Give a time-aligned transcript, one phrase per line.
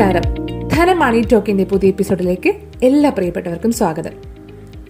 [0.00, 0.68] നമസ്കാരം.
[0.68, 4.10] ധനം മണി ടോക്കിന്റെ പുതിയ എപ്പിസോഡിലേക്ക് എല്ലാ പ്രിയപ്പെട്ടവർക്കും സ്വാഗതം.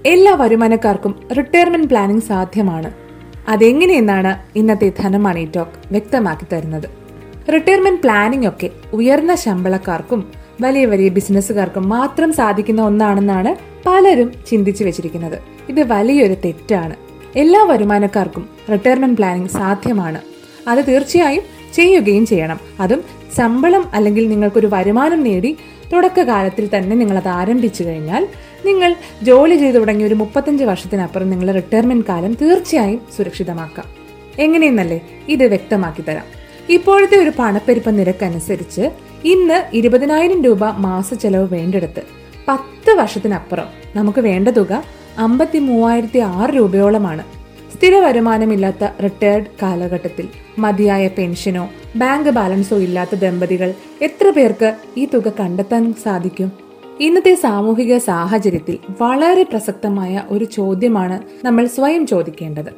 [0.07, 2.93] എല്ലാ വരുമാനക്കാർക്കും റിട്ടയർമെന്റ് പ്ലാനിംഗ് സാധ്യമാണ്.
[3.49, 6.89] അതെങ്ങനെയെന്നാണ് ഇന്നത്തെ ധനം മണി ടോക്ക് വ്യക്തമാക്കി തരുന്നത്.
[7.53, 13.57] റിട്ടയർമെന്റ് പ്ലാനിംഗ് ഒക്കെ ഉയർന്ന ശമ്പളക്കാർക്കും വലിയ വലിയ ബിസിനസ്സുകാർക്കും മാത്രം സാധിക്കുന്ന ഒന്നാണെന്നാണ്
[13.89, 15.39] പലരും ചിന്തിച്ചു വെച്ചിരിക്കുന്നത്.
[15.69, 16.97] ഇത് വലിയൊരു തെറ്റാണ്.
[17.39, 20.21] എല്ലാ വരുമാനക്കാർക്കും റിട്ടയർമെന്റ് പ്ലാനിംഗ് സാധ്യമാണ്.
[20.69, 22.61] അത് തീർച്ചയായും ചെയ്യുകയും ചെയ്യണം.
[22.81, 23.05] അതും
[23.37, 25.57] ശമ്പളം അല്ലെങ്കിൽ നിങ്ങൾക്കൊരു വരുമാനം നേടി
[25.93, 28.29] തുടക്കകാലത്തിൽ തന്നെ നിങ്ങൾ അത് ആരംഭിച്ചു കഴിഞ്ഞാൽ
[28.67, 33.85] നിങ്ങൾ ജോലി ചെയ്തു തുടങ്ങിയ ഒരു മുപ്പത്തഞ്ച് വർഷത്തിനപ്പുറം നിങ്ങളുടെ റിട്ടയർമെന്റ് കാലം തീർച്ചയായും സുരക്ഷിതമാക്കാം.
[34.39, 35.01] എങ്ങനെയെന്നല്ലേ?
[35.29, 36.25] ഇത് വ്യക്തമാക്കി തരാം.
[36.69, 38.91] ഇപ്പോഴത്തെ ഒരു പണപ്പെരുപ്പ നിരക്കനുസരിച്ച്
[39.25, 42.03] ഇന്ന് ഇരുപതിനായിരം രൂപ മാസ ചെലവ് വേണ്ടെടുത്ത്
[42.49, 44.83] പത്ത് വർഷത്തിനപ്പുറം നമുക്ക് വേണ്ട തുക
[45.19, 47.40] അമ്പത്തി മൂവായിരത്തി ആറ് രൂപയോളമാണ്.
[47.81, 55.95] സ്ഥിര വരുമാനമില്ലാത്ത റിട്ടയർഡ് കാലഘട്ടത്തിൽ മതിയായ പെൻഷനോ ബാങ്ക് ബാലൻസോ ഇല്ലാത്ത ദമ്പതികൾ എത്ര പേർക്ക് ഈ തുക കണ്ടെത്താൻ
[56.03, 56.53] സാധിക്കും?
[57.01, 62.69] ഇന്നത്തെ സാമൂഹിക സാഹചര്യത്തിൽ വളരെ പ്രസക്തമായ ഒരു ചോദ്യമാണ് നമ്മൾ സ്വയം ചോദിക്കേണ്ടത്.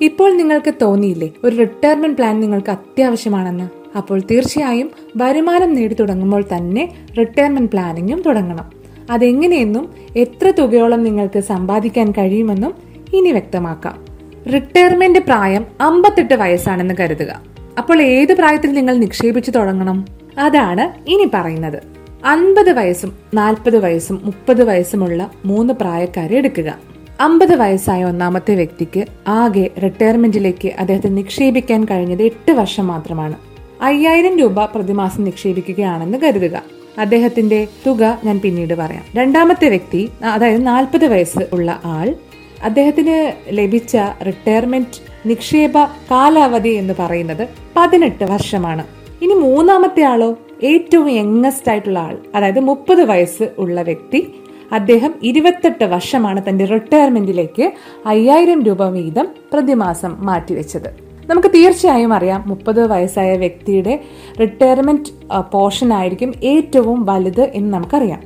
[0.00, 3.68] ഇപ്പോൾ നിങ്ങൾക്ക് തോന്നിയില്ലേ ഒരു റിട്ടയർമെന്റ് പ്ലാൻ നിങ്ങൾക്ക് അത്യാവശ്യമാണെന്ന്?
[3.96, 8.72] അപ്പോൾ തീർച്ചയായും വരുമാനം നേടി തുടങ്ങുമ്പോൾ തന്നെ റിട്ടയർമെന്റ് പ്ലാനിങ്ങും തുടങ്ങണം.
[9.10, 12.74] അതെങ്ങനെയെന്നും എത്ര തുകയോളം നിങ്ങൾക്ക് സമ്പാദിക്കാൻ കഴിയുമെന്നും
[13.14, 14.05] ഇനി വ്യക്തമാക്കാം.
[14.52, 17.42] റിട്ടയർമെന്റ് പ്രായം അമ്പത്തെട്ട് വയസ്സാണെന്ന് കരുതുക.
[17.78, 20.04] അപ്പോൾ ഏത് പ്രായത്തിൽ നിങ്ങൾ നിക്ഷേപിച്ചു തുടങ്ങണം?
[20.38, 21.82] അതാണ് ഇനി പറയുന്നത്.
[22.24, 26.78] അൻപത് വയസ്സും നാൽപ്പത് വയസ്സും മുപ്പത് വയസ്സുമുള്ള മൂന്ന് പ്രായക്കാരെ എടുക്കുക.
[27.20, 33.34] അമ്പത് വയസ്സായ ഒന്നാമത്തെ വ്യക്തിക്ക് ആകെ റിട്ടയർമെന്റിലേക്ക് അദ്ദേഹത്തെ നിക്ഷേപിക്കാൻ കഴിഞ്ഞത് എട്ട് വർഷം മാത്രമാണ്.
[33.82, 36.62] അയ്യായിരം രൂപ പ്രതിമാസം നിക്ഷേപിക്കുകയാണെന്ന് കരുതുക.
[36.98, 39.02] അദ്ദേഹത്തിന്റെ തുക ഞാൻ പിന്നീട് പറയാം.
[39.14, 42.14] രണ്ടാമത്തെ വ്യക്തി അതായത് നാൽപ്പത് വയസ്സ് ഉള്ള ആൾ
[42.62, 48.84] അദ്ദേഹത്തിന് ലഭിച്ച റിട്ടയർമെന്റ് നിക്ഷേപ കാലാവധി എന്ന് പറയുന്നത് പതിനെട്ട് വർഷമാണ്.
[49.22, 54.34] ഇനി മൂന്നാമത്തെ ആളോ ഏറ്റവും യങ്ങസ്റ്റ് ആയിട്ടുള്ള ആൾ അതായത് മുപ്പത് വയസ്സ് ഉള്ള വ്യക്തി
[54.72, 57.72] അദ്ദേഹം ഇരുപത്തെട്ട് വർഷമാണ് തന്റെ റിട്ടയർമെന്റിലേക്ക്
[58.06, 61.06] അയ്യായിരം രൂപ വീതം പ്രതിമാസം മാറ്റിവെച്ചത്.
[61.30, 64.00] നമുക്ക് തീർച്ചയായും അറിയാം മുപ്പത് വയസ്സായ വ്യക്തിയുടെ
[64.40, 65.08] റിട്ടയർമെന്റ്
[65.52, 68.20] പോർഷൻ ആയിരിക്കും ഏറ്റവും വലുത് എന്ന് നമുക്കറിയാം.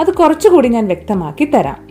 [0.00, 1.85] അത് കുറച്ചുകൂടി ഞാൻ വ്യക്തമാക്കി തരാം.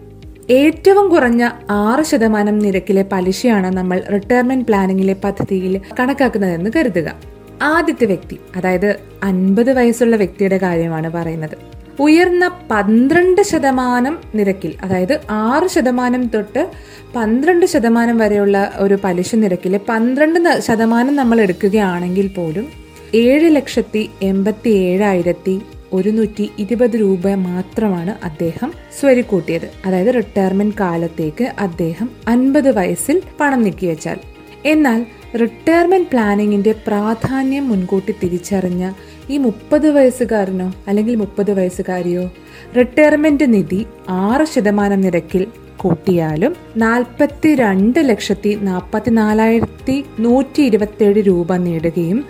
[0.50, 7.16] ഏറ്റവും കുറഞ്ഞ ആറ് ശതമാനം നിരക്കിലെ പലിശയാണ് നമ്മൾ റിട്ടയർമെന്റ് പ്ലാനിങ്ങിലെ പദ്ധതിയിൽ കണക്കാക്കുന്നതെന്ന് കരുതുക.
[7.62, 11.58] ആദ്യത്തെ വ്യക്തി അതായത് അൻപത് വയസ്സുള്ള വ്യക്തിയുടെ കാര്യമാണ് പറയുന്നത്.
[12.00, 16.68] ഉയർന്ന പന്ത്രണ്ട് ശതമാനം നിരക്കിൽ അതായത് ആറ് ശതമാനം തൊട്ട്
[17.16, 22.68] പന്ത്രണ്ട് ശതമാനം വരെയുള്ള ഒരു പലിശ നിരക്കിൽ പന്ത്രണ്ട് ശതമാനം നമ്മൾ എടുക്കുകയാണെങ്കിൽ പോലും
[23.16, 25.62] ഏഴ് ലക്ഷത്തി എൺപത്തി ഏഴായിരത്തി
[25.94, 29.72] ഒരുന്നൂറ്റി ഇരുപത് രൂപ മാത്രമാണ് അദ്ദേഹം സ്വരുക്കൂട്ടിയത്.
[29.86, 34.20] അതായത് റിട്ടയർമെന്റ് കാലത്തേക്ക് അദ്ദേഹം അൻപത് വയസ്സിൽ പണം നീക്കിവെച്ചാൽ
[34.66, 38.92] എന്നാൽ റിട്ടയർമെന്റ് പ്ലാനിങ്ങിന്റെ പ്രാധാന്യം മുൻകൂട്ടി തിരിച്ചറിഞ്ഞ
[39.30, 42.30] ഈ മുപ്പത് വയസ്സുകാരനോ അല്ലെങ്കിൽ മുപ്പത് വയസ്സുകാരിയോ
[42.78, 45.48] റിട്ടയർമെന്റ് നിധി ആറ് ശതമാനം നിരക്കിൽ
[45.78, 52.24] കൂട്ടിയാലും നാൽപ്പത്തി രണ്ട് ലക്ഷത്തി നാൽപ്പത്തി നാലായിരത്തി നൂറ്റി ഇരുപത്തിയേഴ് രൂപ നേടുകയും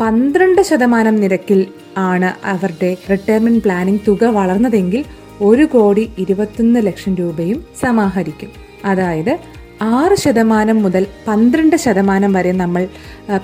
[0.00, 1.66] പന്ത്രണ്ട് ശതമാനം നിരക്കിൽ
[1.98, 5.04] ആണ് അവരുടെ റിട്ടയർമെന്റ് പ്ലാനിംഗ് തുക വളർന്നതെങ്കിൽ
[5.40, 8.48] ഒരു കോടി ഇരുപത്തൊന്ന് ലക്ഷം രൂപയും സമാഹരിക്കും.
[8.84, 9.38] അതായത്
[9.82, 12.88] ആറ് ശതമാനം മുതൽ പന്ത്രണ്ട് ശതമാനം വരെ നമ്മൾ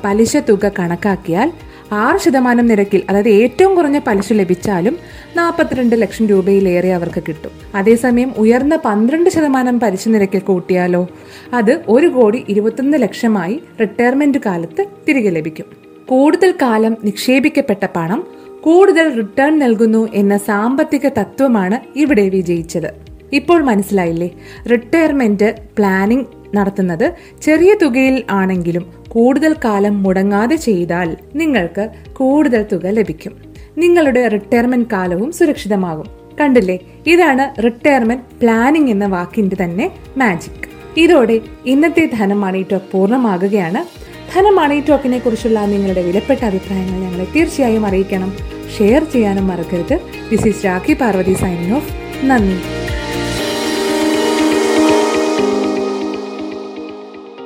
[0.05, 1.53] പലിശ തുക കണക്കാക്കിയാൽ
[1.93, 4.99] ആറ് ശതമാനം നിരക്കിൽ അതായത് ഏറ്റവും കുറഞ്ഞ പലിശ ലഭിച്ചാലും
[5.37, 7.51] നാൽപ്പത്തിരണ്ട് ലക്ഷം രൂപയിലേറെ അവർക്ക് കിട്ടും.
[7.75, 11.09] അതേസമയം ഉയർന്ന പന്ത്രണ്ട് ശതമാനം പലിശ നിരക്കിൽ കൂട്ടിയാലോ
[11.55, 15.65] അത് ഒരു കോടി ഇരുപത്തൊന്ന് ലക്ഷമായി റിട്ടയർമെന്റ് കാലത്ത് തിരികെ ലഭിക്കും.
[16.07, 18.36] കൂടുതൽ കാലം നിക്ഷേപിക്കപ്പെട്ട പണം
[18.67, 22.95] കൂടുതൽ റിട്ടേൺ നൽകുന്നു എന്ന സാമ്പത്തിക തത്വമാണ് ഇവിടെ വിജയിച്ചത്.
[23.33, 24.31] ഇപ്പോൾ മനസ്സിലായില്ലേ?
[24.71, 27.13] റിട്ടയർമെന്റ് പ്ലാനിംഗ് നടത്തുന്നത്
[27.43, 33.33] ചെറിയ തുകയിൽ ആണെങ്കിലും കൂടുതൽ കാലം മുടങ്ങാതെ ചെയ്താൽ നിങ്ങൾക്ക് കൂടുതൽ തുക ലഭിക്കും.
[33.79, 36.07] നിങ്ങളുടെ റിട്ടയർമെന്റ് കാലവും സുരക്ഷിതമാകും.
[36.41, 36.79] കണ്ടില്ലേ?
[37.07, 40.67] ഇതാണ് റിട്ടയർമെന്റ് പ്ലാനിംഗ് എന്ന വാക്കിന്റെ തന്നെ മാജിക്
[40.97, 44.07] ഇതോടെ ഇന്നത്തെ ധനം മണി ടോക്ക് പൂർണമാകുകയാണ്.
[44.35, 48.56] ധനം മണി ടോക്കിനെ കുറിച്ചുള്ള നിങ്ങളുടെ വിലപ്പെട്ട അഭിപ്രായങ്ങൾ ഞങ്ങളെ തീർച്ചയായും അറിയിക്കണം.
[48.79, 50.01] ഷെയർ ചെയ്യാനും മറക്കരുത്.
[50.31, 51.93] This is Rakhi Parvathy signing off
[52.25, 52.86] നന്ദി.